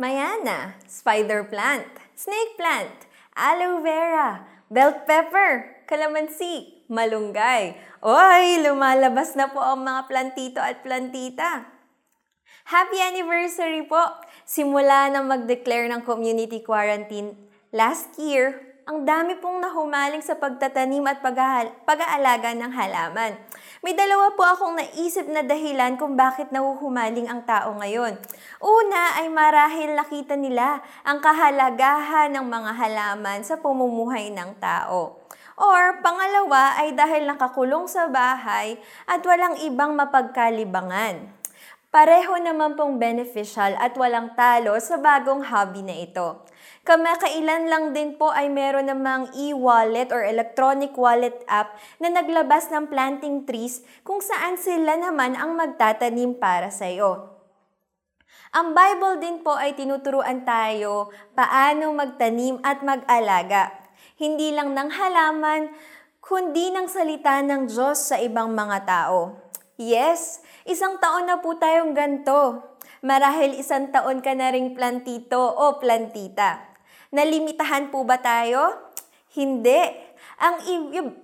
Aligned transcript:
Mayana, 0.00 0.80
spider 0.88 1.44
plant, 1.44 1.84
snake 2.16 2.56
plant, 2.56 3.04
aloe 3.36 3.84
vera, 3.84 4.48
bell 4.72 4.96
pepper, 5.04 5.84
kalamansi, 5.84 6.88
malunggay. 6.88 7.76
Oy, 8.00 8.64
lumalabas 8.64 9.36
na 9.36 9.52
po 9.52 9.60
ang 9.60 9.84
mga 9.84 10.08
plantito 10.08 10.56
at 10.56 10.80
plantita. 10.80 11.68
Happy 12.64 12.96
anniversary 12.96 13.84
po! 13.84 14.00
Simula 14.48 15.12
na 15.12 15.20
mag-declare 15.20 15.92
ng 15.92 16.00
community 16.08 16.64
quarantine 16.64 17.36
last 17.68 18.16
year, 18.16 18.56
ang 18.88 19.04
dami 19.04 19.36
pong 19.36 19.60
nahumaling 19.60 20.24
sa 20.24 20.40
pagtatanim 20.40 21.04
at 21.12 21.20
pag-aalaga 21.84 22.56
ng 22.56 22.72
halaman. 22.72 23.36
May 23.80 23.96
dalawa 23.96 24.36
po 24.36 24.44
akong 24.44 24.76
naisip 24.76 25.24
na 25.32 25.40
dahilan 25.40 25.96
kung 25.96 26.12
bakit 26.12 26.52
nahuhumaling 26.52 27.32
ang 27.32 27.48
tao 27.48 27.72
ngayon. 27.80 28.12
Una 28.60 29.16
ay 29.16 29.32
marahil 29.32 29.96
nakita 29.96 30.36
nila 30.36 30.84
ang 31.00 31.24
kahalagahan 31.24 32.28
ng 32.28 32.44
mga 32.44 32.76
halaman 32.76 33.40
sa 33.40 33.56
pamumuhay 33.56 34.28
ng 34.36 34.60
tao. 34.60 35.16
Or 35.56 35.96
pangalawa 36.04 36.76
ay 36.76 36.92
dahil 36.92 37.24
nakakulong 37.24 37.88
sa 37.88 38.04
bahay 38.12 38.76
at 39.08 39.24
walang 39.24 39.56
ibang 39.64 39.96
mapagkalibangan. 39.96 41.39
Pareho 41.90 42.38
naman 42.38 42.78
pong 42.78 43.02
beneficial 43.02 43.74
at 43.74 43.98
walang 43.98 44.38
talo 44.38 44.78
sa 44.78 44.94
bagong 45.02 45.42
hobby 45.42 45.82
na 45.82 45.98
ito. 45.98 46.46
Kamakailan 46.86 47.66
lang 47.66 47.90
din 47.90 48.14
po 48.14 48.30
ay 48.30 48.46
meron 48.46 48.86
namang 48.86 49.26
e-wallet 49.34 50.14
or 50.14 50.22
electronic 50.22 50.94
wallet 50.94 51.42
app 51.50 51.74
na 51.98 52.14
naglabas 52.14 52.70
ng 52.70 52.86
planting 52.86 53.42
trees 53.42 53.82
kung 54.06 54.22
saan 54.22 54.54
sila 54.54 55.02
naman 55.02 55.34
ang 55.34 55.58
magtatanim 55.58 56.38
para 56.38 56.70
sa 56.70 56.86
iyo. 56.86 57.26
Ang 58.54 58.70
Bible 58.70 59.18
din 59.18 59.42
po 59.42 59.58
ay 59.58 59.74
tinuturuan 59.74 60.46
tayo 60.46 61.10
paano 61.34 61.90
magtanim 61.90 62.62
at 62.62 62.86
mag-alaga. 62.86 63.74
Hindi 64.14 64.54
lang 64.54 64.78
ng 64.78 64.94
halaman, 64.94 65.74
kundi 66.22 66.70
ng 66.70 66.86
salita 66.86 67.42
ng 67.42 67.66
Diyos 67.66 68.14
sa 68.14 68.22
ibang 68.22 68.54
mga 68.54 68.78
tao. 68.86 69.49
Yes, 69.80 70.44
isang 70.68 71.00
taon 71.00 71.24
na 71.24 71.40
po 71.40 71.56
tayong 71.56 71.96
ganto. 71.96 72.60
Marahil 73.00 73.56
isang 73.56 73.88
taon 73.88 74.20
ka 74.20 74.36
na 74.36 74.52
ring 74.52 74.76
plantito 74.76 75.40
o 75.40 75.80
plantita. 75.80 76.60
Nalimitahan 77.08 77.88
po 77.88 78.04
ba 78.04 78.20
tayo? 78.20 78.76
Hindi. 79.32 79.80
Ang, 80.36 80.60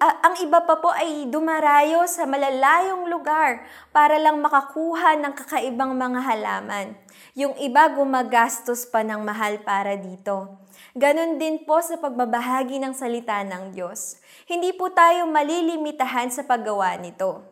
uh, 0.01 0.17
ang 0.25 0.41
iba 0.41 0.65
pa 0.65 0.81
po 0.81 0.89
ay 0.89 1.29
dumarayo 1.29 2.09
sa 2.09 2.25
malalayong 2.25 3.13
lugar 3.13 3.61
para 3.93 4.17
lang 4.17 4.41
makakuha 4.41 5.21
ng 5.21 5.37
kakaibang 5.37 5.93
mga 5.93 6.25
halaman. 6.25 6.97
Yung 7.37 7.53
iba 7.61 7.93
gumagastos 7.93 8.89
pa 8.89 9.05
ng 9.05 9.21
mahal 9.21 9.61
para 9.69 10.01
dito. 10.01 10.57
Ganon 10.97 11.37
din 11.37 11.61
po 11.69 11.85
sa 11.85 12.01
pagbabahagi 12.01 12.81
ng 12.81 12.97
salita 12.97 13.37
ng 13.45 13.77
Diyos. 13.77 14.17
Hindi 14.49 14.73
po 14.73 14.89
tayo 14.89 15.29
malilimitahan 15.29 16.33
sa 16.33 16.41
paggawa 16.49 16.97
nito. 16.97 17.46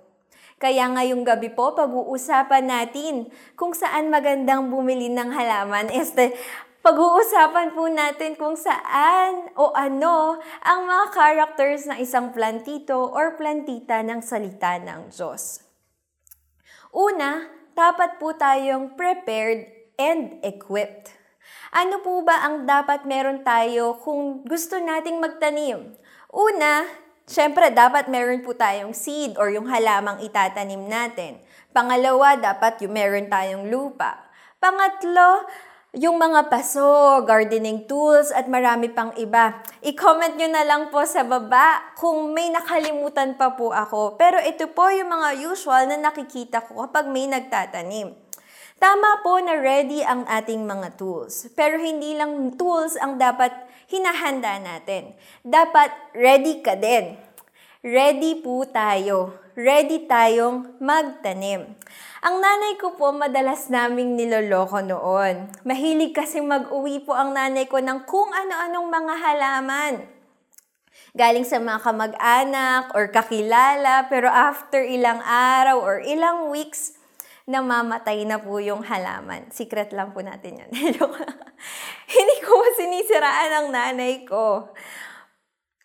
Kaya 0.64 0.88
ngayong 0.96 1.28
gabi 1.28 1.52
po, 1.52 1.76
pag-uusapan 1.76 2.64
natin 2.64 3.28
kung 3.52 3.76
saan 3.76 4.08
magandang 4.08 4.72
bumili 4.72 5.12
ng 5.12 5.28
halaman. 5.28 5.92
Este, 6.00 6.32
pag-uusapan 6.80 7.76
po 7.76 7.84
natin 7.92 8.32
kung 8.32 8.56
saan 8.56 9.52
o 9.60 9.76
ano 9.76 10.40
ang 10.64 10.88
mga 10.88 11.06
characters 11.12 11.84
ng 11.84 12.00
isang 12.00 12.32
plantito 12.32 12.96
or 12.96 13.36
plantita 13.36 14.00
ng 14.00 14.24
salita 14.24 14.80
ng 14.80 15.12
Diyos. 15.12 15.60
Una, 16.96 17.44
dapat 17.76 18.16
po 18.16 18.32
tayong 18.32 18.96
prepared 18.96 19.68
and 20.00 20.40
equipped. 20.40 21.12
Ano 21.76 22.00
po 22.00 22.24
ba 22.24 22.40
ang 22.40 22.64
dapat 22.64 23.04
meron 23.04 23.44
tayo 23.44 24.00
kung 24.00 24.40
gusto 24.48 24.80
nating 24.80 25.20
magtanim? 25.20 25.92
Una, 26.32 27.03
syempre 27.24 27.72
dapat 27.72 28.08
meron 28.12 28.44
po 28.44 28.52
tayong 28.52 28.92
seed 28.92 29.36
or 29.40 29.48
yung 29.52 29.68
halamang 29.68 30.20
itatanim 30.24 30.84
natin. 30.84 31.40
Pangalawa, 31.74 32.38
dapat 32.38 32.78
yung 32.86 32.94
meron 32.94 33.26
tayong 33.26 33.66
lupa. 33.66 34.30
Pangatlo, 34.62 35.42
yung 35.94 36.18
mga 36.18 36.50
paso, 36.50 37.22
gardening 37.22 37.86
tools, 37.86 38.34
at 38.34 38.50
marami 38.50 38.90
pang 38.90 39.14
iba. 39.14 39.62
I-comment 39.78 40.34
nyo 40.34 40.48
na 40.50 40.66
lang 40.66 40.82
po 40.90 41.06
sa 41.06 41.22
baba 41.22 41.94
kung 41.94 42.34
may 42.34 42.50
nakalimutan 42.50 43.38
pa 43.38 43.54
po 43.54 43.70
ako. 43.70 44.18
Pero 44.18 44.42
ito 44.42 44.66
po 44.74 44.90
yung 44.90 45.10
mga 45.10 45.38
usual 45.46 45.86
na 45.86 45.98
nakikita 46.10 46.66
ko 46.66 46.86
kapag 46.86 47.06
may 47.10 47.30
nagtatanim. 47.30 48.10
Tama 48.74 49.22
po 49.22 49.38
na 49.38 49.54
ready 49.54 50.02
ang 50.02 50.26
ating 50.26 50.66
mga 50.66 50.98
tools. 50.98 51.48
Pero 51.54 51.78
hindi 51.78 52.18
lang 52.18 52.58
tools 52.58 52.98
ang 52.98 53.16
dapat 53.16 53.54
hinahanda 53.88 54.60
natin. 54.60 55.16
Dapat 55.44 56.16
ready 56.16 56.60
ka 56.64 56.76
din. 56.78 57.16
Ready 57.84 58.40
po 58.40 58.64
tayo. 58.64 59.36
Ready 59.54 60.08
tayong 60.08 60.80
magtanim. 60.80 61.76
Ang 62.24 62.36
nanay 62.40 62.80
ko 62.80 62.96
po 62.96 63.12
madalas 63.12 63.68
naming 63.68 64.16
niloloko 64.16 64.80
noon. 64.80 65.52
Mahilig 65.68 66.16
kasi 66.16 66.40
mag-uwi 66.40 67.04
po 67.04 67.12
ang 67.12 67.36
nanay 67.36 67.68
ko 67.68 67.78
ng 67.78 68.08
kung 68.08 68.32
ano-anong 68.32 68.88
mga 68.88 69.14
halaman. 69.20 69.94
Galing 71.14 71.44
sa 71.44 71.62
mga 71.62 71.84
kamag-anak 71.84 72.84
or 72.96 73.12
kakilala, 73.12 74.10
pero 74.10 74.26
after 74.26 74.82
ilang 74.82 75.22
araw 75.22 75.78
or 75.78 76.02
ilang 76.02 76.50
weeks, 76.50 76.96
namamatay 77.44 78.24
na 78.24 78.40
po 78.40 78.56
yung 78.60 78.80
halaman. 78.80 79.52
Secret 79.52 79.92
lang 79.92 80.16
po 80.16 80.24
natin 80.24 80.64
yan. 80.64 80.70
Hindi 82.14 82.36
ko 82.40 82.54
sinisiraan 82.76 83.52
ang 83.52 83.68
nanay 83.68 84.24
ko. 84.24 84.72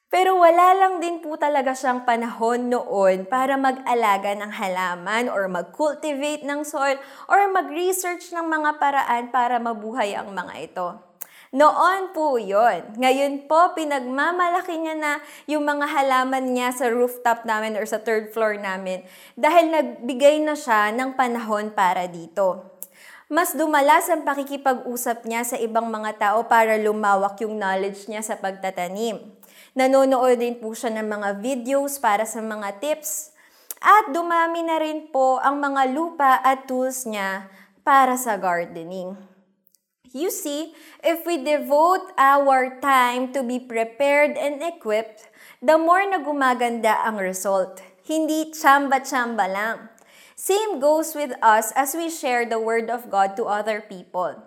Pero 0.09 0.41
wala 0.41 0.73
lang 0.73 0.97
din 0.97 1.21
po 1.21 1.37
talaga 1.37 1.77
siyang 1.77 2.01
panahon 2.01 2.65
noon 2.65 3.29
para 3.29 3.61
mag-alaga 3.61 4.33
ng 4.33 4.49
halaman 4.49 5.29
or 5.29 5.45
mag-cultivate 5.45 6.41
ng 6.41 6.65
soil 6.65 6.97
or 7.29 7.45
mag-research 7.53 8.33
ng 8.33 8.41
mga 8.49 8.81
paraan 8.81 9.29
para 9.29 9.61
mabuhay 9.61 10.17
ang 10.17 10.33
mga 10.33 10.53
ito. 10.65 11.08
Noon 11.49 12.13
po 12.13 12.37
yon. 12.37 12.93
Ngayon 13.01 13.49
po, 13.49 13.73
pinagmamalaki 13.73 14.77
niya 14.77 14.93
na 14.93 15.13
yung 15.49 15.65
mga 15.65 15.89
halaman 15.89 16.53
niya 16.53 16.69
sa 16.69 16.93
rooftop 16.93 17.41
namin 17.41 17.73
or 17.73 17.89
sa 17.89 17.97
third 17.97 18.29
floor 18.29 18.61
namin 18.61 19.01
dahil 19.33 19.73
nagbigay 19.73 20.45
na 20.45 20.53
siya 20.53 20.93
ng 20.93 21.17
panahon 21.17 21.73
para 21.73 22.05
dito. 22.05 22.69
Mas 23.33 23.57
dumalas 23.57 24.05
ang 24.13 24.29
pakikipag-usap 24.29 25.25
niya 25.25 25.41
sa 25.41 25.57
ibang 25.57 25.89
mga 25.89 26.21
tao 26.21 26.45
para 26.45 26.77
lumawak 26.77 27.41
yung 27.41 27.57
knowledge 27.57 28.05
niya 28.05 28.21
sa 28.21 28.37
pagtatanim. 28.37 29.17
Nanonood 29.73 30.37
din 30.37 30.57
po 30.61 30.77
siya 30.77 30.93
ng 31.01 31.09
mga 31.09 31.29
videos 31.41 31.97
para 31.97 32.29
sa 32.29 32.45
mga 32.45 32.77
tips. 32.77 33.33
At 33.81 34.13
dumami 34.13 34.61
na 34.61 34.77
rin 34.77 35.09
po 35.09 35.41
ang 35.41 35.57
mga 35.57 35.97
lupa 35.97 36.37
at 36.45 36.69
tools 36.69 37.09
niya 37.09 37.49
para 37.81 38.17
sa 38.21 38.37
gardening. 38.37 39.28
You 40.09 40.33
see, 40.33 40.73
if 41.03 41.25
we 41.25 41.37
devote 41.37 42.09
our 42.17 42.81
time 42.81 43.31
to 43.33 43.43
be 43.43 43.59
prepared 43.61 44.37
and 44.37 44.57
equipped, 44.61 45.29
the 45.61 45.77
more 45.77 46.01
na 46.01 46.17
gumaganda 46.17 47.05
ang 47.05 47.21
result. 47.21 47.85
Hindi 48.01 48.49
tsamba-tsamba 48.49 49.45
lang. 49.45 49.93
Same 50.33 50.81
goes 50.81 51.13
with 51.13 51.35
us 51.45 51.69
as 51.77 51.93
we 51.93 52.09
share 52.09 52.47
the 52.47 52.57
Word 52.57 52.89
of 52.89 53.13
God 53.13 53.37
to 53.37 53.45
other 53.45 53.85
people. 53.85 54.39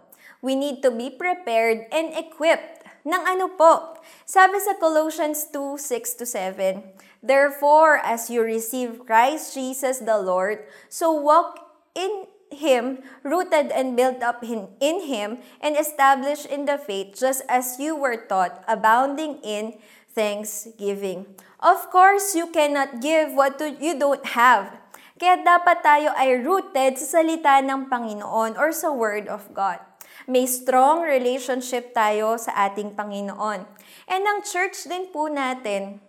We 0.43 0.59
need 0.59 0.83
to 0.83 0.91
be 0.91 1.15
prepared 1.15 1.87
and 1.95 2.11
equipped 2.11 2.83
ng 3.07 3.23
ano 3.23 3.51
po? 3.55 3.99
Sabi 4.27 4.59
sa 4.59 4.75
Colossians 4.79 5.47
2, 5.55 5.79
6 5.79 6.19
7, 6.19 6.83
Therefore, 7.23 8.03
as 8.03 8.27
you 8.31 8.43
receive 8.43 9.07
Christ 9.07 9.55
Jesus 9.55 10.03
the 10.03 10.19
Lord, 10.19 10.67
so 10.91 11.15
walk 11.15 11.63
in 11.95 12.27
Him, 12.53 13.01
rooted 13.25 13.73
and 13.73 13.97
built 13.97 14.23
up 14.23 14.45
in, 14.45 14.69
in 14.79 15.09
Him, 15.09 15.41
and 15.61 15.77
established 15.77 16.47
in 16.47 16.65
the 16.69 16.77
faith, 16.77 17.17
just 17.19 17.43
as 17.49 17.81
you 17.81 17.97
were 17.97 18.17
taught, 18.17 18.63
abounding 18.69 19.41
in 19.41 19.81
thanksgiving. 20.13 21.27
Of 21.59 21.89
course, 21.91 22.35
you 22.35 22.53
cannot 22.53 23.01
give 23.01 23.33
what 23.33 23.57
you 23.61 23.97
don't 23.97 24.25
have. 24.37 24.77
Kaya 25.23 25.39
dapat 25.47 25.87
tayo 25.87 26.11
ay 26.19 26.43
rooted 26.43 26.99
sa 26.99 27.23
salita 27.23 27.63
ng 27.63 27.87
Panginoon 27.87 28.59
or 28.59 28.75
sa 28.75 28.91
Word 28.91 29.31
of 29.31 29.47
God. 29.55 29.79
May 30.27 30.51
strong 30.51 31.03
relationship 31.07 31.95
tayo 31.95 32.35
sa 32.39 32.69
ating 32.69 32.99
Panginoon. 32.99 33.63
And 34.11 34.23
ang 34.27 34.43
church 34.43 34.87
din 34.91 35.15
po 35.15 35.31
natin 35.31 36.03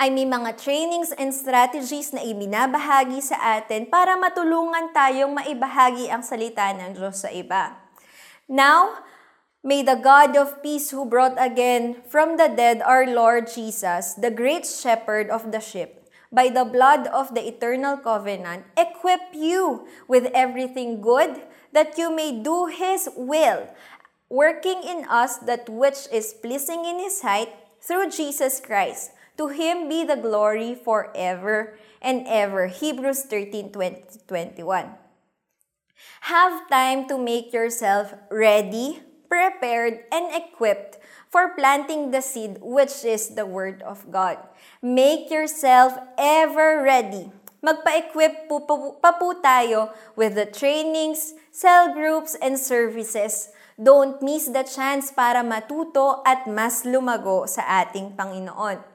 ay 0.00 0.08
may 0.08 0.24
mga 0.24 0.56
trainings 0.56 1.12
and 1.20 1.28
strategies 1.36 2.16
na 2.16 2.24
ibinabahagi 2.24 3.20
sa 3.20 3.60
atin 3.60 3.84
para 3.84 4.16
matulungan 4.16 4.96
tayong 4.96 5.36
maibahagi 5.36 6.08
ang 6.08 6.24
salita 6.24 6.72
ng 6.72 6.96
Diyos 6.96 7.20
sa 7.20 7.28
iba. 7.28 7.76
Now, 8.48 9.04
May 9.60 9.84
the 9.84 10.00
God 10.00 10.40
of 10.40 10.64
peace 10.64 10.88
who 10.88 11.04
brought 11.04 11.36
again 11.36 12.00
from 12.08 12.40
the 12.40 12.48
dead 12.48 12.80
our 12.80 13.04
Lord 13.04 13.44
Jesus, 13.44 14.16
the 14.16 14.32
great 14.32 14.64
shepherd 14.64 15.28
of 15.28 15.52
the 15.52 15.60
sheep, 15.60 16.00
by 16.32 16.48
the 16.48 16.64
blood 16.64 17.04
of 17.12 17.36
the 17.36 17.44
eternal 17.44 18.00
covenant, 18.00 18.64
equip 18.72 19.20
you 19.36 19.84
with 20.08 20.32
everything 20.32 21.04
good 21.04 21.44
that 21.76 22.00
you 22.00 22.08
may 22.08 22.40
do 22.40 22.72
His 22.72 23.12
will, 23.12 23.68
working 24.32 24.80
in 24.80 25.04
us 25.12 25.36
that 25.44 25.68
which 25.68 26.08
is 26.08 26.32
pleasing 26.32 26.88
in 26.88 26.96
His 26.96 27.20
sight 27.20 27.52
through 27.84 28.08
Jesus 28.08 28.64
Christ. 28.64 29.12
To 29.40 29.48
Him 29.48 29.88
be 29.88 30.04
the 30.04 30.20
glory 30.20 30.76
forever 30.76 31.72
and 32.04 32.28
ever. 32.28 32.68
Hebrews 32.68 33.24
13, 33.24 33.72
20, 33.72 34.28
21. 34.28 34.60
Have 36.28 36.68
time 36.68 37.08
to 37.08 37.16
make 37.16 37.48
yourself 37.48 38.12
ready, 38.28 39.00
prepared, 39.32 40.04
and 40.12 40.28
equipped 40.36 41.00
for 41.32 41.56
planting 41.56 42.12
the 42.12 42.20
seed, 42.20 42.60
which 42.60 43.00
is 43.00 43.32
the 43.32 43.48
Word 43.48 43.80
of 43.80 44.12
God. 44.12 44.36
Make 44.84 45.32
yourself 45.32 45.96
ever 46.20 46.84
ready. 46.84 47.32
Magpa-equip 47.64 48.44
po, 48.44 48.68
po, 48.68 49.00
pa 49.00 49.16
po 49.16 49.40
tayo 49.40 49.96
with 50.20 50.36
the 50.36 50.44
trainings, 50.44 51.32
cell 51.48 51.96
groups, 51.96 52.36
and 52.44 52.60
services. 52.60 53.48
Don't 53.80 54.20
miss 54.20 54.52
the 54.52 54.68
chance 54.68 55.08
para 55.08 55.40
matuto 55.40 56.20
at 56.28 56.44
mas 56.44 56.84
lumago 56.84 57.48
sa 57.48 57.64
ating 57.80 58.12
Panginoon. 58.12 58.89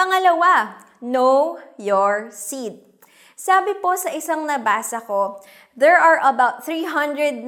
Pangalawa, 0.00 0.80
know 1.04 1.60
your 1.76 2.32
seed. 2.32 2.80
Sabi 3.36 3.76
po 3.84 4.00
sa 4.00 4.08
isang 4.08 4.48
nabasa 4.48 5.04
ko, 5.04 5.44
there 5.76 6.00
are 6.00 6.16
about 6.24 6.64
391,000 6.64 7.44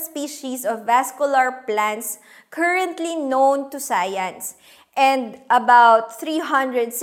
species 0.00 0.64
of 0.64 0.88
vascular 0.88 1.68
plants 1.68 2.16
currently 2.48 3.12
known 3.12 3.68
to 3.68 3.76
science 3.76 4.56
and 4.96 5.36
about 5.52 6.16
369 6.16 6.96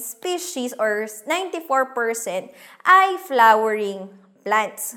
species 0.00 0.72
or 0.80 1.04
94% 1.04 2.48
ay 2.88 3.20
flowering 3.28 4.08
plants. 4.40 4.96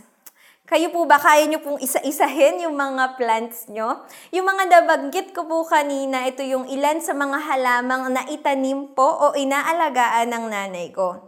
Kayo 0.68 0.92
po 0.92 1.08
ba, 1.08 1.16
kaya 1.16 1.48
nyo 1.48 1.64
pong 1.64 1.80
isa-isahin 1.80 2.60
yung 2.68 2.76
mga 2.76 3.16
plants 3.16 3.72
nyo? 3.72 4.04
Yung 4.36 4.44
mga 4.44 4.68
nabanggit 4.68 5.32
ko 5.32 5.48
po 5.48 5.64
kanina, 5.64 6.28
ito 6.28 6.44
yung 6.44 6.68
ilan 6.68 7.00
sa 7.00 7.16
mga 7.16 7.40
halamang 7.40 8.12
na 8.12 8.28
itanim 8.28 8.92
po 8.92 9.08
o 9.08 9.32
inaalagaan 9.32 10.28
ng 10.28 10.46
nanay 10.52 10.92
ko. 10.92 11.24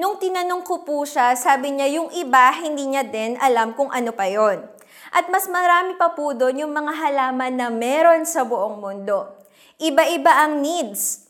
Nung 0.00 0.16
tinanong 0.16 0.64
ko 0.64 0.80
po 0.80 1.04
siya, 1.04 1.36
sabi 1.36 1.76
niya 1.76 1.92
yung 1.92 2.08
iba, 2.16 2.56
hindi 2.56 2.88
niya 2.88 3.04
din 3.04 3.36
alam 3.36 3.76
kung 3.76 3.92
ano 3.92 4.16
pa 4.16 4.24
yon. 4.24 4.64
At 5.12 5.28
mas 5.28 5.44
marami 5.52 6.00
pa 6.00 6.16
po 6.16 6.32
doon 6.32 6.64
yung 6.64 6.72
mga 6.72 6.96
halaman 6.96 7.52
na 7.52 7.68
meron 7.68 8.24
sa 8.24 8.48
buong 8.48 8.80
mundo. 8.80 9.28
Iba-iba 9.76 10.40
ang 10.40 10.64
needs. 10.64 11.28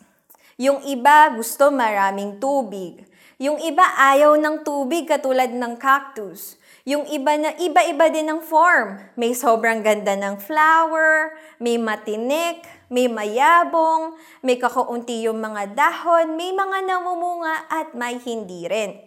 Yung 0.54 0.86
iba 0.86 1.34
gusto 1.34 1.66
maraming 1.74 2.38
tubig. 2.38 3.02
Yung 3.42 3.58
iba 3.58 3.82
ayaw 3.98 4.38
ng 4.38 4.62
tubig 4.62 5.04
katulad 5.10 5.50
ng 5.50 5.74
cactus. 5.82 6.54
Yung 6.86 7.02
iba 7.10 7.34
na 7.34 7.50
iba-iba 7.58 8.06
din 8.14 8.30
ng 8.30 8.46
form. 8.46 9.02
May 9.18 9.34
sobrang 9.34 9.82
ganda 9.82 10.14
ng 10.14 10.38
flower, 10.38 11.34
may 11.58 11.82
matinik, 11.82 12.62
may 12.86 13.10
mayabong, 13.10 14.14
may 14.46 14.54
kakaunti 14.54 15.26
yung 15.26 15.42
mga 15.42 15.74
dahon, 15.74 16.38
may 16.38 16.54
mga 16.54 16.86
namumunga 16.86 17.66
at 17.66 17.90
may 17.98 18.22
hindi 18.22 18.70
rin. 18.70 19.02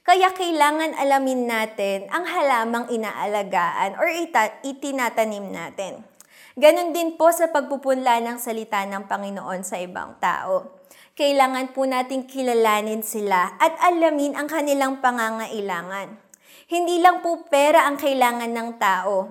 Kaya 0.00 0.32
kailangan 0.32 0.96
alamin 0.96 1.44
natin 1.44 2.08
ang 2.08 2.24
halamang 2.24 2.88
inaalagaan 2.88 4.00
or 4.00 4.08
ita- 4.08 4.64
itinatanim 4.64 5.52
natin. 5.52 6.08
Ganon 6.56 6.96
din 6.96 7.20
po 7.20 7.36
sa 7.36 7.52
pagpupunla 7.52 8.24
ng 8.24 8.40
salita 8.40 8.80
ng 8.88 9.12
Panginoon 9.12 9.60
sa 9.60 9.76
ibang 9.76 10.16
tao 10.24 10.83
kailangan 11.14 11.70
po 11.70 11.86
nating 11.86 12.26
kilalanin 12.26 13.06
sila 13.06 13.54
at 13.62 13.78
alamin 13.78 14.34
ang 14.34 14.50
kanilang 14.50 14.98
pangangailangan. 14.98 16.18
Hindi 16.66 16.98
lang 16.98 17.22
po 17.22 17.46
pera 17.46 17.86
ang 17.86 17.94
kailangan 17.94 18.50
ng 18.50 18.70
tao. 18.82 19.30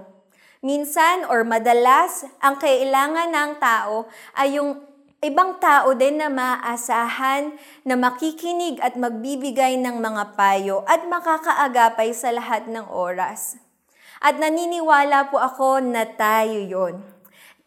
Minsan 0.64 1.28
or 1.28 1.44
madalas, 1.44 2.24
ang 2.40 2.56
kailangan 2.56 3.36
ng 3.36 3.52
tao 3.60 4.08
ay 4.40 4.56
yung 4.64 4.80
ibang 5.20 5.60
tao 5.60 5.92
din 5.92 6.24
na 6.24 6.32
maaasahan 6.32 7.52
na 7.84 7.96
makikinig 8.00 8.80
at 8.80 8.96
magbibigay 8.96 9.76
ng 9.76 10.00
mga 10.00 10.40
payo 10.40 10.88
at 10.88 11.04
makakaagapay 11.04 12.16
sa 12.16 12.32
lahat 12.32 12.64
ng 12.72 12.88
oras. 12.88 13.60
At 14.24 14.40
naniniwala 14.40 15.28
po 15.28 15.36
ako 15.36 15.84
na 15.84 16.08
tayo 16.08 16.64
yon. 16.64 17.04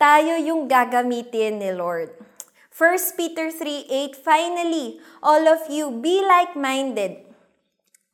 Tayo 0.00 0.40
yung 0.40 0.64
gagamitin 0.64 1.60
ni 1.60 1.68
Lord. 1.68 2.25
1 2.76 3.16
Peter 3.16 3.48
3:8 3.48 4.20
Finally, 4.20 5.00
all 5.24 5.48
of 5.48 5.64
you 5.72 5.88
be 5.88 6.20
like-minded. 6.20 7.24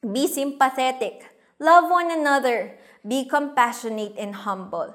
Be 0.06 0.31
sympathetic. 0.31 1.35
Love 1.59 1.91
one 1.91 2.14
another. 2.14 2.79
Be 3.03 3.26
compassionate 3.26 4.14
and 4.14 4.47
humble. 4.47 4.94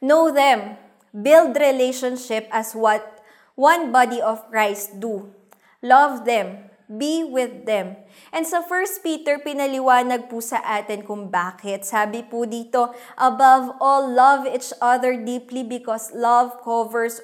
Know 0.00 0.32
them. 0.32 0.80
Build 1.12 1.52
relationship 1.60 2.48
as 2.48 2.72
what 2.72 3.20
one 3.60 3.92
body 3.92 4.24
of 4.24 4.48
Christ 4.48 4.96
do. 5.04 5.36
Love 5.84 6.24
them. 6.24 6.72
Be 6.88 7.28
with 7.28 7.68
them. 7.68 8.00
And 8.32 8.48
sa 8.48 8.64
1 8.64 9.04
Peter, 9.04 9.36
pinaliwanag 9.36 10.32
po 10.32 10.40
sa 10.40 10.64
atin 10.64 11.04
kung 11.04 11.28
bakit. 11.28 11.84
Sabi 11.84 12.24
po 12.24 12.48
dito, 12.48 12.96
above 13.20 13.76
all, 13.84 14.08
love 14.08 14.48
each 14.48 14.72
other 14.80 15.12
deeply 15.12 15.60
because 15.60 16.08
love 16.16 16.56
covers 16.64 17.20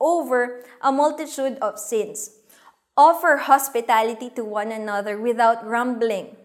over 0.00 0.64
a 0.80 0.92
multitude 0.92 1.58
of 1.60 1.78
sins. 1.78 2.30
Offer 2.96 3.48
hospitality 3.48 4.30
to 4.36 4.44
one 4.44 4.72
another 4.72 5.20
without 5.20 5.64
grumbling. 5.64 6.36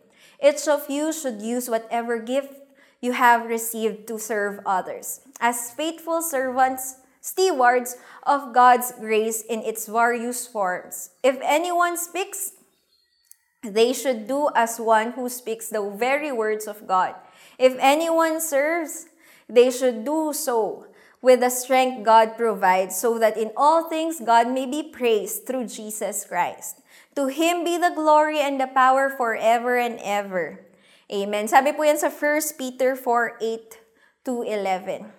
Each 0.43 0.67
of 0.67 0.89
you 0.89 1.13
should 1.13 1.41
use 1.41 1.69
whatever 1.69 2.19
gift 2.19 2.53
you 2.99 3.13
have 3.13 3.45
received 3.45 4.07
to 4.07 4.19
serve 4.19 4.59
others 4.65 5.21
as 5.39 5.71
faithful 5.71 6.21
servants, 6.21 6.97
stewards 7.19 7.97
of 8.23 8.53
God's 8.53 8.93
grace 8.99 9.41
in 9.41 9.61
its 9.61 9.87
various 9.87 10.45
forms. 10.45 11.09
If 11.23 11.37
anyone 11.41 11.97
speaks, 11.97 12.53
they 13.63 13.93
should 13.93 14.27
do 14.27 14.49
as 14.55 14.79
one 14.79 15.11
who 15.11 15.29
speaks 15.29 15.69
the 15.69 15.81
very 15.81 16.31
words 16.31 16.67
of 16.67 16.87
God. 16.87 17.15
If 17.57 17.75
anyone 17.79 18.41
serves, 18.41 19.05
they 19.49 19.69
should 19.69 20.05
do 20.05 20.33
so 20.33 20.87
with 21.21 21.39
the 21.39 21.53
strength 21.53 22.03
God 22.03 22.35
provides, 22.35 22.97
so 22.97 23.17
that 23.21 23.37
in 23.37 23.53
all 23.55 23.87
things 23.87 24.19
God 24.19 24.49
may 24.49 24.65
be 24.65 24.81
praised 24.81 25.45
through 25.45 25.69
Jesus 25.69 26.25
Christ. 26.25 26.81
To 27.15 27.27
Him 27.27 27.63
be 27.63 27.77
the 27.77 27.93
glory 27.93 28.41
and 28.41 28.59
the 28.59 28.67
power 28.67 29.09
forever 29.09 29.77
and 29.77 30.01
ever. 30.03 30.65
Amen. 31.11 31.47
Sabi 31.47 31.77
po 31.77 31.83
yan 31.83 31.99
sa 31.99 32.09
1 32.09 32.57
Peter 32.57 32.95
4, 32.95 33.37
8 33.37 34.25
to 34.25 34.41
11. 34.41 35.11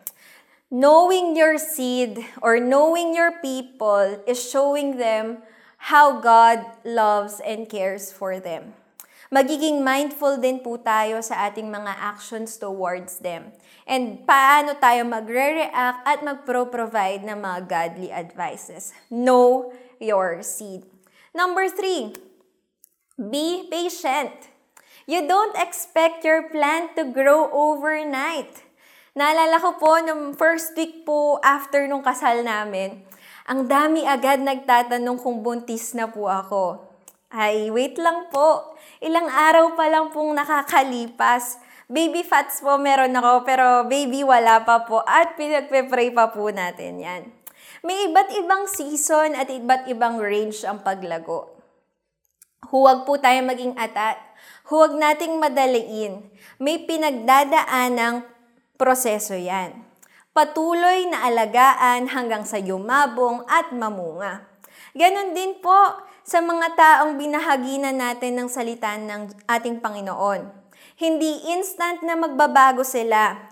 Knowing 0.72 1.36
your 1.36 1.60
seed 1.60 2.16
or 2.40 2.56
knowing 2.58 3.12
your 3.12 3.38
people 3.44 4.24
is 4.26 4.40
showing 4.40 4.96
them 4.96 5.44
how 5.92 6.18
God 6.18 6.64
loves 6.80 7.44
and 7.44 7.68
cares 7.68 8.08
for 8.08 8.40
them. 8.40 8.72
Magiging 9.32 9.80
mindful 9.80 10.36
din 10.36 10.60
po 10.60 10.76
tayo 10.76 11.24
sa 11.24 11.48
ating 11.48 11.72
mga 11.72 11.88
actions 11.88 12.60
towards 12.60 13.24
them 13.24 13.48
and 13.88 14.28
paano 14.28 14.76
tayo 14.76 15.08
magre-react 15.08 16.04
at 16.04 16.20
magpro-provide 16.20 17.24
ng 17.24 17.40
mga 17.40 17.58
godly 17.64 18.12
advices. 18.12 18.92
Know 19.08 19.72
your 19.96 20.44
seed. 20.44 20.84
Number 21.32 21.64
three, 21.72 22.12
be 23.16 23.64
patient. 23.72 24.52
You 25.08 25.24
don't 25.24 25.56
expect 25.56 26.28
your 26.28 26.52
plant 26.52 26.92
to 27.00 27.08
grow 27.08 27.48
overnight. 27.48 28.52
Naalala 29.16 29.56
ko 29.64 29.80
po, 29.80 29.96
nung 30.04 30.36
first 30.36 30.76
week 30.76 31.08
po 31.08 31.40
after 31.40 31.88
nung 31.88 32.04
kasal 32.04 32.44
namin, 32.44 33.00
ang 33.48 33.64
dami 33.64 34.04
agad 34.04 34.44
nagtatanong 34.44 35.16
kung 35.24 35.40
buntis 35.40 35.96
na 35.96 36.04
po 36.04 36.28
ako. 36.28 36.91
Ay, 37.32 37.72
wait 37.72 37.96
lang 37.96 38.28
po. 38.28 38.76
Ilang 39.00 39.26
araw 39.26 39.72
pa 39.72 39.88
lang 39.88 40.12
pong 40.12 40.36
nakakalipas 40.36 41.58
Baby 41.92 42.24
fats 42.24 42.64
po 42.64 42.80
meron 42.80 43.12
ako, 43.12 43.44
pero 43.44 43.84
baby 43.84 44.24
wala 44.24 44.64
pa 44.64 44.80
po. 44.88 45.04
At 45.04 45.36
pinagpe-pray 45.36 46.08
pa 46.16 46.32
po 46.32 46.48
natin 46.48 46.96
yan. 46.96 47.28
May 47.84 48.08
iba't 48.08 48.32
ibang 48.40 48.64
season 48.64 49.36
at 49.36 49.52
iba't 49.52 49.84
ibang 49.92 50.16
range 50.16 50.64
ang 50.64 50.80
paglago. 50.80 51.52
Huwag 52.72 53.04
po 53.04 53.20
tayo 53.20 53.44
maging 53.44 53.76
atat. 53.76 54.16
Huwag 54.72 54.96
nating 54.96 55.36
madaliin. 55.36 56.32
May 56.56 56.80
pinagdadaanang 56.88 58.24
proseso 58.80 59.36
yan. 59.36 59.84
Patuloy 60.32 61.12
na 61.12 61.28
alagaan 61.28 62.08
hanggang 62.08 62.48
sa 62.48 62.56
yumabong 62.56 63.44
at 63.52 63.68
mamunga. 63.68 64.48
Ganon 64.96 65.36
din 65.36 65.60
po 65.60 65.76
sa 66.22 66.38
mga 66.38 66.78
taong 66.78 67.18
binahaginan 67.18 67.98
natin 67.98 68.38
ng 68.38 68.48
salita 68.48 68.94
ng 68.94 69.34
ating 69.50 69.82
Panginoon. 69.82 70.46
Hindi 70.94 71.50
instant 71.50 72.06
na 72.06 72.14
magbabago 72.14 72.86
sila. 72.86 73.50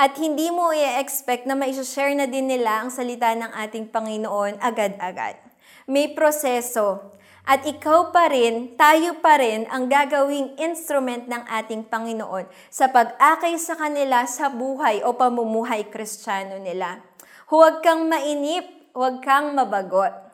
At 0.00 0.16
hindi 0.16 0.48
mo 0.48 0.72
i-expect 0.72 1.44
na 1.44 1.52
ma-share 1.52 2.16
na 2.16 2.24
din 2.24 2.48
nila 2.48 2.80
ang 2.80 2.88
salita 2.88 3.36
ng 3.36 3.52
ating 3.52 3.92
Panginoon 3.92 4.56
agad-agad. 4.56 5.36
May 5.84 6.16
proseso. 6.16 7.12
At 7.44 7.68
ikaw 7.68 8.08
pa 8.08 8.32
rin, 8.32 8.80
tayo 8.80 9.20
pa 9.20 9.36
rin 9.36 9.68
ang 9.68 9.92
gagawing 9.92 10.56
instrument 10.56 11.28
ng 11.28 11.44
ating 11.52 11.84
Panginoon 11.84 12.48
sa 12.72 12.88
pag-akay 12.88 13.60
sa 13.60 13.76
kanila 13.76 14.24
sa 14.24 14.48
buhay 14.48 15.04
o 15.04 15.12
pamumuhay 15.12 15.92
kristyano 15.92 16.56
nila. 16.56 17.04
Huwag 17.52 17.84
kang 17.84 18.08
mainip, 18.08 18.88
huwag 18.96 19.20
kang 19.20 19.52
mabagot. 19.52 20.29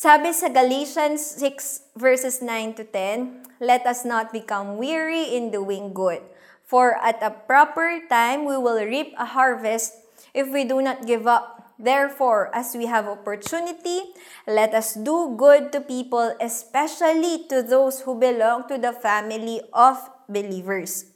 Sabi 0.00 0.32
sa 0.32 0.48
Galatians 0.48 1.20
6 1.44 1.92
verses 1.92 2.40
9 2.40 2.72
to 2.80 2.88
10, 2.88 3.60
Let 3.60 3.84
us 3.84 4.00
not 4.00 4.32
become 4.32 4.80
weary 4.80 5.36
in 5.36 5.52
doing 5.52 5.92
good, 5.92 6.24
for 6.64 6.96
at 7.04 7.20
a 7.20 7.28
proper 7.28 8.00
time 8.08 8.48
we 8.48 8.56
will 8.56 8.80
reap 8.80 9.12
a 9.20 9.28
harvest 9.28 9.92
if 10.32 10.48
we 10.48 10.64
do 10.64 10.80
not 10.80 11.04
give 11.04 11.28
up. 11.28 11.76
Therefore, 11.76 12.48
as 12.56 12.72
we 12.72 12.88
have 12.88 13.12
opportunity, 13.12 14.16
let 14.48 14.72
us 14.72 14.96
do 14.96 15.36
good 15.36 15.68
to 15.76 15.84
people, 15.84 16.32
especially 16.40 17.44
to 17.52 17.60
those 17.60 18.00
who 18.00 18.16
belong 18.16 18.72
to 18.72 18.80
the 18.80 18.96
family 18.96 19.60
of 19.76 20.00
believers. 20.32 21.12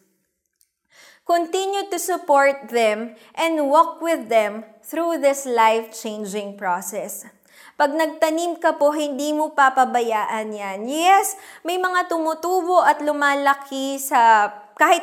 Continue 1.25 1.89
to 1.89 1.97
support 1.97 2.69
them 2.69 3.17
and 3.33 3.65
walk 3.65 4.05
with 4.05 4.29
them 4.29 4.69
through 4.85 5.25
this 5.25 5.49
life-changing 5.49 6.61
process. 6.61 7.25
Pag 7.75 7.95
nagtanim 7.95 8.59
ka 8.63 8.79
po, 8.79 8.95
hindi 8.95 9.35
mo 9.35 9.53
papabayaan 9.53 10.51
yan. 10.55 10.87
Yes, 10.87 11.35
may 11.67 11.81
mga 11.81 12.07
tumutubo 12.07 12.83
at 12.83 13.03
lumalaki 13.03 13.99
sa 13.99 14.51
kahit 14.79 15.03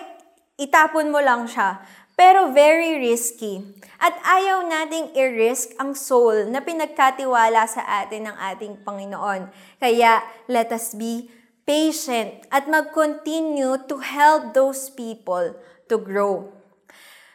itapon 0.55 1.11
mo 1.11 1.19
lang 1.19 1.47
siya 1.47 1.83
pero 2.21 2.53
very 2.53 3.01
risky. 3.01 3.65
At 3.97 4.13
ayaw 4.21 4.69
nating 4.69 5.17
i-risk 5.17 5.73
ang 5.81 5.97
soul 5.97 6.53
na 6.53 6.61
pinagkatiwala 6.61 7.65
sa 7.65 7.81
atin 8.05 8.29
ng 8.29 8.37
ating 8.37 8.85
Panginoon. 8.85 9.49
Kaya 9.81 10.21
let 10.45 10.69
us 10.69 10.93
be 10.93 11.33
patient 11.65 12.45
at 12.53 12.69
mag-continue 12.69 13.73
to 13.89 13.97
help 14.05 14.53
those 14.53 14.93
people 14.93 15.57
to 15.89 15.95
grow. 15.97 16.60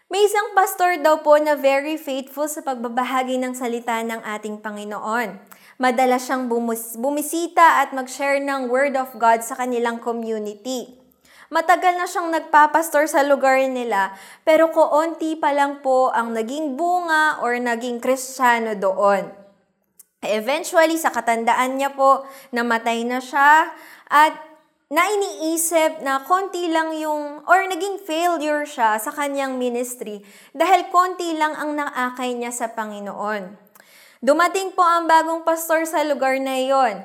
May 0.06 0.22
isang 0.22 0.54
pastor 0.54 1.02
daw 1.02 1.18
po 1.18 1.34
na 1.34 1.58
very 1.58 1.98
faithful 1.98 2.46
sa 2.46 2.62
pagbabahagi 2.62 3.42
ng 3.42 3.58
salita 3.58 3.98
ng 4.06 4.22
ating 4.22 4.62
Panginoon. 4.62 5.34
Madalas 5.82 6.30
siyang 6.30 6.46
bumis- 6.46 6.94
bumisita 6.94 7.82
at 7.82 7.90
mag-share 7.90 8.38
ng 8.38 8.70
Word 8.70 8.94
of 8.94 9.10
God 9.18 9.42
sa 9.42 9.58
kanilang 9.58 9.98
community. 9.98 10.94
Matagal 11.50 11.98
na 11.98 12.06
siyang 12.06 12.30
nagpapastor 12.30 13.10
sa 13.10 13.26
lugar 13.26 13.58
nila, 13.66 14.14
pero 14.46 14.70
koonti 14.70 15.34
pa 15.42 15.50
lang 15.50 15.82
po 15.82 16.14
ang 16.14 16.30
naging 16.30 16.78
bunga 16.78 17.42
or 17.42 17.58
naging 17.58 17.98
kristyano 17.98 18.78
doon. 18.78 19.26
Eventually, 20.22 21.02
sa 21.02 21.10
katandaan 21.10 21.82
niya 21.82 21.98
po, 21.98 22.22
namatay 22.54 23.02
na 23.02 23.18
siya 23.18 23.74
at 24.06 24.38
na 24.86 25.02
iniisip 25.02 26.02
na 26.06 26.22
konti 26.22 26.70
lang 26.70 26.94
yung, 26.94 27.42
or 27.46 27.66
naging 27.66 27.98
failure 28.06 28.62
siya 28.62 29.02
sa 29.02 29.10
kanyang 29.10 29.58
ministry 29.58 30.22
dahil 30.54 30.86
konti 30.94 31.34
lang 31.34 31.58
ang 31.58 31.74
naakay 31.74 32.38
niya 32.38 32.54
sa 32.54 32.70
Panginoon. 32.70 33.58
Dumating 34.22 34.72
po 34.78 34.86
ang 34.86 35.10
bagong 35.10 35.42
pastor 35.42 35.82
sa 35.84 36.06
lugar 36.06 36.38
na 36.38 36.54
iyon 36.54 37.02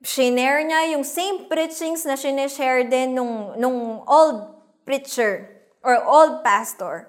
shinare 0.00 0.64
niya 0.64 0.96
yung 0.96 1.04
same 1.04 1.44
preachings 1.44 2.08
na 2.08 2.16
sinishare 2.16 2.88
din 2.88 3.12
nung, 3.12 3.56
nung 3.60 4.00
old 4.08 4.48
preacher 4.88 5.48
or 5.84 6.00
old 6.00 6.40
pastor. 6.40 7.08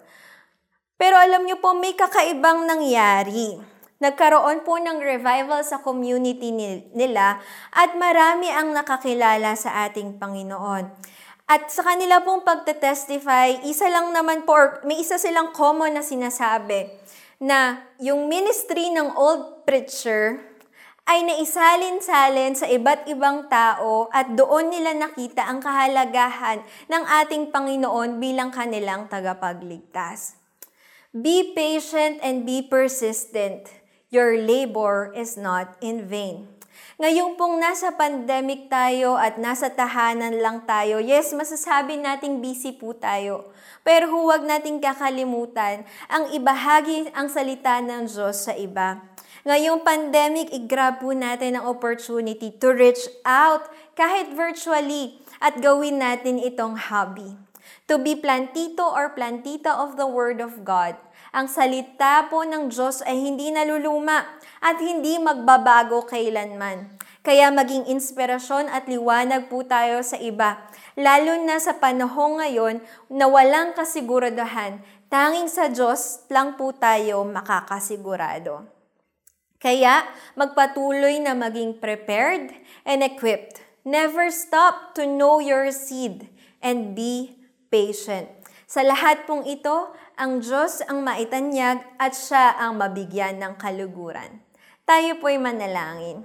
Pero 0.99 1.17
alam 1.17 1.47
niyo 1.47 1.57
po, 1.57 1.73
may 1.73 1.95
kakaibang 1.97 2.67
nangyari. 2.67 3.57
Nagkaroon 4.01 4.65
po 4.65 4.81
ng 4.81 4.97
revival 4.97 5.61
sa 5.61 5.77
community 5.85 6.49
nila 6.97 7.37
at 7.69 7.93
marami 7.93 8.49
ang 8.49 8.73
nakakilala 8.73 9.53
sa 9.53 9.85
ating 9.85 10.17
Panginoon. 10.17 10.89
At 11.45 11.69
sa 11.69 11.85
kanila 11.85 12.23
pong 12.25 12.41
pagte-testify, 12.41 13.61
isa 13.69 13.85
lang 13.93 14.09
naman 14.09 14.41
po, 14.47 14.57
or 14.57 14.67
may 14.89 15.03
isa 15.03 15.21
silang 15.21 15.53
common 15.53 15.93
na 15.93 16.01
sinasabi 16.01 16.89
na 17.37 17.85
yung 18.01 18.25
ministry 18.25 18.89
ng 18.89 19.13
old 19.13 19.67
preacher 19.69 20.39
ay 21.05 21.21
naisalin-salin 21.27 22.57
sa 22.57 22.69
iba't 22.69 23.09
ibang 23.09 23.49
tao 23.49 24.09
at 24.09 24.31
doon 24.33 24.69
nila 24.71 24.97
nakita 24.97 25.43
ang 25.45 25.59
kahalagahan 25.59 26.61
ng 26.89 27.03
ating 27.25 27.53
Panginoon 27.53 28.17
bilang 28.17 28.53
kanilang 28.53 29.09
tagapagligtas. 29.11 30.37
Be 31.11 31.51
patient 31.51 32.23
and 32.23 32.47
be 32.47 32.63
persistent. 32.63 33.80
Your 34.11 34.35
labor 34.35 35.15
is 35.15 35.39
not 35.39 35.79
in 35.79 36.03
vain. 36.03 36.43
Ngayon 36.99 37.39
pong 37.39 37.63
nasa 37.63 37.95
pandemic 37.95 38.67
tayo 38.67 39.15
at 39.15 39.39
nasa 39.39 39.71
tahanan 39.71 40.35
lang 40.35 40.67
tayo, 40.67 40.99
yes, 40.99 41.31
masasabi 41.31 41.95
nating 41.95 42.43
busy 42.43 42.75
po 42.75 42.91
tayo. 42.91 43.55
Pero 43.87 44.11
huwag 44.11 44.43
nating 44.43 44.83
kakalimutan 44.83 45.87
ang 46.11 46.27
ibahagi 46.27 47.07
ang 47.15 47.31
salita 47.31 47.79
ng 47.79 48.03
Diyos 48.03 48.35
sa 48.35 48.51
iba. 48.51 48.99
Ngayong 49.47 49.79
pandemic, 49.87 50.51
i-grab 50.51 50.99
po 50.99 51.15
natin 51.15 51.55
ang 51.55 51.71
opportunity 51.71 52.51
to 52.51 52.75
reach 52.75 53.07
out 53.23 53.71
kahit 53.95 54.35
virtually 54.35 55.23
at 55.39 55.63
gawin 55.63 56.03
natin 56.03 56.35
itong 56.35 56.75
hobby. 56.75 57.39
To 57.87 57.95
be 57.95 58.19
plantito 58.19 58.83
or 58.83 59.15
plantita 59.15 59.71
of 59.71 59.95
the 59.95 60.03
Word 60.03 60.43
of 60.43 60.67
God. 60.67 60.99
Ang 61.31 61.47
salita 61.47 62.27
po 62.27 62.43
ng 62.43 62.67
Diyos 62.67 62.99
ay 63.07 63.15
hindi 63.15 63.55
naluluma 63.55 64.27
at 64.59 64.83
hindi 64.83 65.15
magbabago 65.15 66.03
kailanman. 66.03 66.99
Kaya 67.23 67.47
maging 67.47 67.87
inspirasyon 67.87 68.67
at 68.67 68.91
liwanag 68.91 69.47
po 69.47 69.63
tayo 69.63 70.03
sa 70.03 70.19
iba, 70.19 70.59
lalo 70.99 71.39
na 71.39 71.55
sa 71.55 71.79
panahong 71.79 72.43
ngayon 72.43 72.83
na 73.07 73.31
walang 73.31 73.71
kasiguraduhan, 73.71 74.83
tanging 75.07 75.47
sa 75.47 75.71
Diyos 75.71 76.27
lang 76.27 76.59
po 76.59 76.75
tayo 76.75 77.23
makakasigurado. 77.23 78.67
Kaya 79.55 80.03
magpatuloy 80.35 81.23
na 81.23 81.31
maging 81.31 81.79
prepared 81.79 82.51
and 82.83 83.07
equipped. 83.07 83.63
Never 83.87 84.27
stop 84.35 84.99
to 84.99 85.07
know 85.07 85.39
your 85.39 85.71
seed 85.71 86.27
and 86.59 86.91
be 86.91 87.39
patient. 87.71 88.27
Sa 88.71 88.83
lahat 88.87 89.27
pong 89.27 89.43
ito, 89.43 89.91
ang 90.21 90.37
Diyos 90.37 90.85
ang 90.85 91.01
maitanyag 91.01 91.81
at 91.97 92.13
siya 92.13 92.53
ang 92.53 92.77
mabigyan 92.77 93.41
ng 93.41 93.57
kaluguran. 93.57 94.37
Tayo 94.85 95.17
po'y 95.17 95.41
manalangin. 95.41 96.21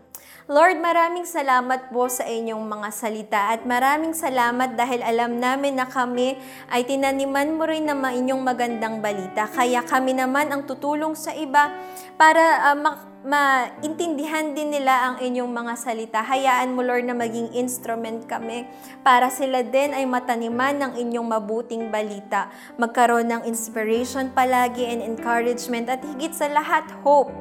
Lord, 0.53 0.79
maraming 0.85 1.25
salamat 1.25 1.89
po 1.89 2.05
sa 2.07 2.29
inyong 2.29 2.61
mga 2.61 2.89
salita 2.93 3.41
at 3.57 3.65
maraming 3.65 4.13
salamat 4.13 4.77
dahil 4.77 5.01
alam 5.01 5.41
namin 5.41 5.81
na 5.81 5.89
kami 5.89 6.37
ay 6.69 6.85
tinaniman 6.85 7.57
mo 7.57 7.65
rin 7.65 7.89
ng 7.89 7.97
inyong 7.97 8.43
magandang 8.45 9.01
balita. 9.01 9.49
Kaya 9.49 9.81
kami 9.81 10.13
naman 10.13 10.53
ang 10.53 10.69
tutulong 10.69 11.17
sa 11.17 11.33
iba 11.33 11.73
para 12.21 12.69
uh, 12.69 12.77
ma- 12.77 13.16
maintindihan 13.27 14.55
din 14.55 14.71
nila 14.71 15.11
ang 15.11 15.17
inyong 15.19 15.51
mga 15.51 15.75
salita. 15.75 16.23
Hayaan 16.23 16.79
mo, 16.79 16.87
Lord, 16.87 17.11
na 17.11 17.19
maging 17.19 17.51
instrument 17.59 18.23
kami 18.31 18.71
para 19.03 19.27
sila 19.35 19.67
din 19.67 19.91
ay 19.91 20.07
mataniman 20.07 20.79
ng 20.79 20.93
inyong 20.95 21.27
mabuting 21.27 21.91
balita. 21.91 22.47
Magkaroon 22.79 23.27
ng 23.27 23.43
inspiration 23.51 24.31
palagi 24.31 24.87
and 24.87 25.03
encouragement 25.03 25.91
at 25.91 25.99
higit 26.07 26.39
sa 26.39 26.47
lahat, 26.47 26.87
hope 27.03 27.35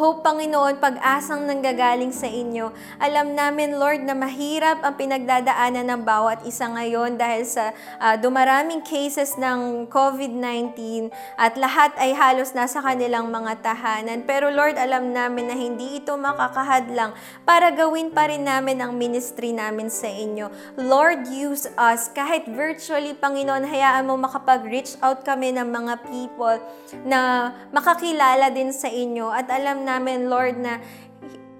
Hope, 0.00 0.24
Panginoon, 0.24 0.80
pag-asang 0.80 1.44
nanggagaling 1.44 2.14
sa 2.14 2.24
inyo. 2.24 2.72
Alam 2.96 3.36
namin, 3.36 3.76
Lord, 3.76 4.06
na 4.06 4.16
mahirap 4.16 4.80
ang 4.80 4.96
pinagdadaanan 4.96 5.84
ng 5.92 6.02
bawat 6.06 6.40
isa 6.48 6.70
ngayon 6.72 7.20
dahil 7.20 7.44
sa 7.44 7.76
uh, 8.00 8.16
dumaraming 8.16 8.80
cases 8.80 9.36
ng 9.36 9.90
COVID-19 9.92 11.10
at 11.36 11.58
lahat 11.58 11.92
ay 12.00 12.16
halos 12.16 12.56
nasa 12.56 12.80
kanilang 12.80 13.28
mga 13.28 13.60
tahanan. 13.60 14.24
Pero 14.24 14.48
Lord, 14.48 14.80
alam 14.80 15.12
namin 15.12 15.52
na 15.52 15.56
hindi 15.58 16.00
ito 16.00 16.16
makakahadlang 16.16 17.12
para 17.44 17.74
gawin 17.74 18.14
pa 18.14 18.30
rin 18.30 18.46
namin 18.46 18.80
ang 18.80 18.96
ministry 18.96 19.52
namin 19.52 19.90
sa 19.90 20.08
inyo. 20.08 20.78
Lord, 20.80 21.28
use 21.28 21.68
us 21.76 22.08
kahit 22.14 22.48
virtually, 22.48 23.12
Panginoon, 23.18 23.66
hayaan 23.66 24.06
mo 24.06 24.16
makapag-reach 24.16 24.96
out 25.04 25.26
kami 25.26 25.52
ng 25.52 25.66
mga 25.66 25.94
people 26.08 26.56
na 27.04 27.52
makakilala 27.74 28.48
din 28.54 28.70
sa 28.70 28.86
inyo 28.86 29.28
at 29.28 29.49
alam 29.50 29.82
namin, 29.82 30.30
Lord, 30.30 30.56
na 30.62 30.78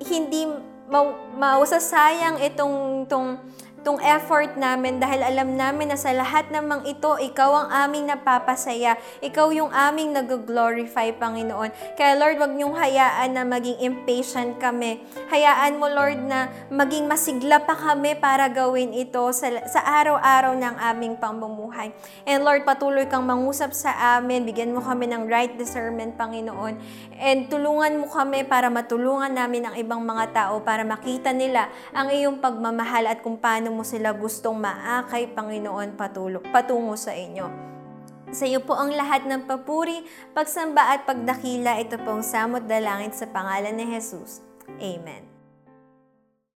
hindi 0.07 0.47
mausasayang 1.37 2.39
itong, 2.43 3.07
itong 3.07 3.29
tong 3.81 4.01
effort 4.05 4.55
namin 4.61 5.01
dahil 5.01 5.25
alam 5.25 5.57
namin 5.57 5.93
na 5.93 5.99
sa 5.99 6.13
lahat 6.13 6.53
namang 6.53 6.85
ito, 6.85 7.17
ikaw 7.17 7.65
ang 7.65 7.69
aming 7.89 8.05
napapasaya. 8.13 9.01
Ikaw 9.25 9.47
yung 9.57 9.73
aming 9.73 10.13
nag-glorify, 10.13 11.17
Panginoon. 11.17 11.97
Kaya 11.97 12.17
Lord, 12.21 12.37
wag 12.37 12.53
niyong 12.53 12.77
hayaan 12.77 13.33
na 13.33 13.43
maging 13.49 13.81
impatient 13.81 14.61
kami. 14.61 15.01
Hayaan 15.33 15.81
mo, 15.81 15.89
Lord, 15.89 16.21
na 16.21 16.53
maging 16.69 17.09
masigla 17.09 17.65
pa 17.65 17.73
kami 17.73 18.17
para 18.21 18.53
gawin 18.53 18.93
ito 18.93 19.25
sa, 19.33 19.49
sa 19.65 19.81
araw-araw 19.81 20.53
ng 20.61 20.75
aming 20.93 21.15
pamumuhay. 21.17 21.93
And 22.29 22.45
Lord, 22.45 22.69
patuloy 22.69 23.09
kang 23.09 23.25
mangusap 23.25 23.73
sa 23.73 24.21
amin. 24.21 24.45
Bigyan 24.45 24.77
mo 24.77 24.85
kami 24.85 25.09
ng 25.09 25.25
right 25.25 25.57
discernment, 25.57 26.21
Panginoon. 26.21 26.77
And 27.21 27.49
tulungan 27.49 28.01
mo 28.01 28.09
kami 28.09 28.45
para 28.45 28.69
matulungan 28.69 29.33
namin 29.33 29.69
ang 29.69 29.75
ibang 29.77 30.01
mga 30.05 30.33
tao 30.33 30.55
para 30.65 30.85
makita 30.85 31.33
nila 31.37 31.69
ang 31.93 32.09
iyong 32.09 32.41
pagmamahal 32.41 33.09
at 33.09 33.21
kung 33.21 33.37
paano 33.37 33.70
mo 33.73 33.87
sila 33.87 34.11
gustong 34.13 34.59
maakay, 34.59 35.31
Panginoon, 35.33 35.95
patulog, 35.95 36.43
patungo 36.51 36.99
sa 36.99 37.15
inyo. 37.15 37.47
Sa 38.31 38.47
iyo 38.47 38.63
po 38.63 38.79
ang 38.79 38.95
lahat 38.95 39.27
ng 39.27 39.47
papuri, 39.47 40.07
pagsamba 40.35 40.95
at 40.95 41.07
pagdakila. 41.07 41.83
Ito 41.83 41.99
pong 42.03 42.23
samot 42.23 42.67
dalangin 42.71 43.11
sa 43.11 43.27
pangalan 43.27 43.75
ni 43.75 43.87
Jesus. 43.91 44.43
Amen. 44.79 45.30